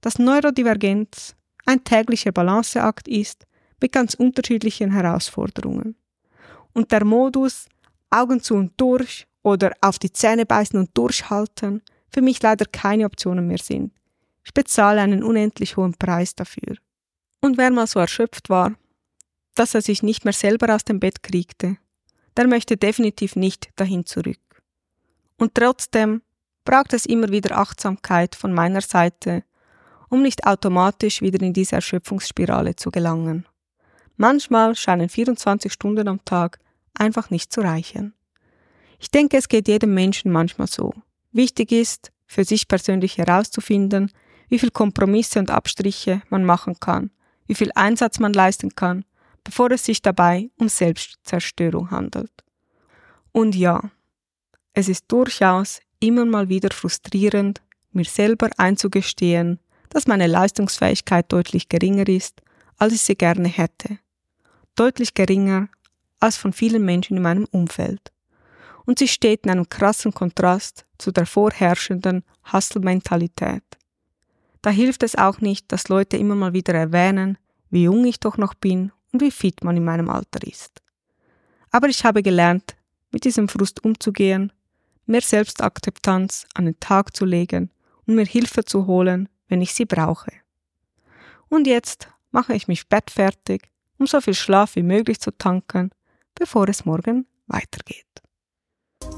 Dass 0.00 0.18
Neurodivergenz 0.18 1.34
ein 1.66 1.84
täglicher 1.84 2.32
Balanceakt 2.32 3.08
ist 3.08 3.46
mit 3.80 3.92
ganz 3.92 4.14
unterschiedlichen 4.14 4.92
Herausforderungen 4.92 5.96
und 6.72 6.92
der 6.92 7.04
Modus 7.04 7.66
Augen 8.10 8.42
zu 8.42 8.54
und 8.54 8.72
durch 8.76 9.26
oder 9.42 9.72
auf 9.80 9.98
die 9.98 10.12
Zähne 10.12 10.46
beißen 10.46 10.78
und 10.78 10.90
durchhalten 10.96 11.82
für 12.12 12.22
mich 12.22 12.42
leider 12.42 12.66
keine 12.66 13.06
Optionen 13.06 13.46
mehr 13.46 13.58
sind. 13.58 13.92
Ich 14.44 14.52
bezahle 14.52 15.00
einen 15.00 15.22
unendlich 15.22 15.76
hohen 15.76 15.94
Preis 15.94 16.34
dafür. 16.34 16.76
Und 17.40 17.56
wer 17.56 17.70
mal 17.70 17.86
so 17.86 18.00
erschöpft 18.00 18.50
war, 18.50 18.74
dass 19.54 19.74
er 19.74 19.82
sich 19.82 20.02
nicht 20.02 20.24
mehr 20.24 20.32
selber 20.32 20.74
aus 20.74 20.84
dem 20.84 21.00
Bett 21.00 21.22
kriegte, 21.22 21.76
der 22.36 22.48
möchte 22.48 22.76
definitiv 22.76 23.36
nicht 23.36 23.70
dahin 23.76 24.06
zurück. 24.06 24.40
Und 25.36 25.54
trotzdem 25.54 26.22
braucht 26.64 26.92
es 26.92 27.06
immer 27.06 27.30
wieder 27.30 27.56
Achtsamkeit 27.56 28.34
von 28.34 28.52
meiner 28.52 28.80
Seite, 28.80 29.44
um 30.08 30.22
nicht 30.22 30.46
automatisch 30.46 31.22
wieder 31.22 31.40
in 31.44 31.52
diese 31.52 31.76
Erschöpfungsspirale 31.76 32.76
zu 32.76 32.90
gelangen. 32.90 33.46
Manchmal 34.20 34.76
scheinen 34.76 35.08
24 35.08 35.72
Stunden 35.72 36.06
am 36.06 36.22
Tag 36.26 36.58
einfach 36.92 37.30
nicht 37.30 37.50
zu 37.50 37.62
reichen. 37.62 38.12
Ich 38.98 39.10
denke, 39.10 39.38
es 39.38 39.48
geht 39.48 39.66
jedem 39.66 39.94
Menschen 39.94 40.30
manchmal 40.30 40.66
so. 40.66 40.92
Wichtig 41.32 41.72
ist, 41.72 42.12
für 42.26 42.44
sich 42.44 42.68
persönlich 42.68 43.16
herauszufinden, 43.16 44.12
wie 44.50 44.58
viel 44.58 44.72
Kompromisse 44.72 45.38
und 45.38 45.50
Abstriche 45.50 46.20
man 46.28 46.44
machen 46.44 46.78
kann, 46.78 47.10
wie 47.46 47.54
viel 47.54 47.70
Einsatz 47.74 48.18
man 48.18 48.34
leisten 48.34 48.74
kann, 48.74 49.06
bevor 49.42 49.70
es 49.70 49.86
sich 49.86 50.02
dabei 50.02 50.50
um 50.58 50.68
Selbstzerstörung 50.68 51.90
handelt. 51.90 52.44
Und 53.32 53.56
ja, 53.56 53.90
es 54.74 54.90
ist 54.90 55.06
durchaus 55.08 55.80
immer 55.98 56.26
mal 56.26 56.50
wieder 56.50 56.68
frustrierend, 56.74 57.62
mir 57.92 58.04
selber 58.04 58.50
einzugestehen, 58.58 59.60
dass 59.88 60.06
meine 60.06 60.26
Leistungsfähigkeit 60.26 61.32
deutlich 61.32 61.70
geringer 61.70 62.06
ist, 62.06 62.42
als 62.76 62.92
ich 62.92 63.00
sie 63.00 63.16
gerne 63.16 63.48
hätte 63.48 63.98
deutlich 64.76 65.14
geringer 65.14 65.68
als 66.20 66.36
von 66.36 66.52
vielen 66.52 66.84
Menschen 66.84 67.16
in 67.16 67.22
meinem 67.22 67.46
Umfeld. 67.50 68.12
Und 68.84 68.98
sie 68.98 69.08
steht 69.08 69.44
in 69.44 69.50
einem 69.50 69.68
krassen 69.68 70.12
Kontrast 70.12 70.86
zu 70.98 71.12
der 71.12 71.26
vorherrschenden 71.26 72.24
Hustle-Mentalität. 72.52 73.62
Da 74.62 74.70
hilft 74.70 75.02
es 75.02 75.16
auch 75.16 75.40
nicht, 75.40 75.70
dass 75.72 75.88
Leute 75.88 76.16
immer 76.16 76.34
mal 76.34 76.52
wieder 76.52 76.74
erwähnen, 76.74 77.38
wie 77.70 77.84
jung 77.84 78.04
ich 78.04 78.20
doch 78.20 78.36
noch 78.36 78.54
bin 78.54 78.92
und 79.12 79.22
wie 79.22 79.30
fit 79.30 79.64
man 79.64 79.76
in 79.76 79.84
meinem 79.84 80.10
Alter 80.10 80.46
ist. 80.46 80.82
Aber 81.70 81.88
ich 81.88 82.04
habe 82.04 82.22
gelernt, 82.22 82.76
mit 83.12 83.24
diesem 83.24 83.48
Frust 83.48 83.84
umzugehen, 83.84 84.52
mehr 85.06 85.20
Selbstakzeptanz 85.20 86.46
an 86.54 86.66
den 86.66 86.78
Tag 86.80 87.16
zu 87.16 87.24
legen 87.24 87.70
und 88.06 88.14
mir 88.14 88.26
Hilfe 88.26 88.64
zu 88.64 88.86
holen, 88.86 89.28
wenn 89.48 89.62
ich 89.62 89.72
sie 89.74 89.84
brauche. 89.84 90.32
Und 91.48 91.66
jetzt 91.66 92.08
mache 92.30 92.54
ich 92.54 92.68
mich 92.68 92.88
bettfertig 92.88 93.70
um 94.00 94.06
so 94.06 94.20
viel 94.20 94.34
Schlaf 94.34 94.74
wie 94.74 94.82
möglich 94.82 95.20
zu 95.20 95.30
tanken, 95.30 95.90
bevor 96.34 96.68
es 96.68 96.84
morgen 96.84 97.26
weitergeht. 97.46 98.06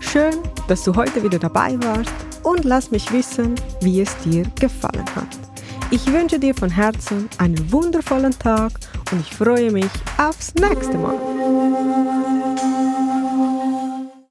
Schön, 0.01 0.35
dass 0.69 0.83
du 0.83 0.95
heute 0.95 1.23
wieder 1.23 1.39
dabei 1.39 1.81
warst 1.83 2.13
und 2.43 2.65
lass 2.65 2.91
mich 2.91 3.11
wissen, 3.13 3.55
wie 3.81 4.01
es 4.01 4.17
dir 4.19 4.45
gefallen 4.61 5.07
hat. 5.15 5.39
Ich 5.91 6.07
wünsche 6.13 6.39
dir 6.39 6.55
von 6.55 6.71
Herzen 6.71 7.29
einen 7.39 7.71
wundervollen 7.71 8.37
Tag 8.39 8.73
und 9.13 9.21
ich 9.21 9.35
freue 9.35 9.71
mich 9.71 9.91
aufs 10.19 10.55
nächste 10.55 10.99
Mal. 10.99 12.32